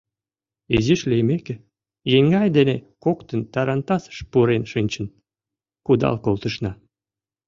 [0.75, 1.55] Изиш лиймеке,
[2.17, 5.07] еҥгай дене коктын тарантасыш пурен шинчын,
[5.85, 6.71] кудал колтышна.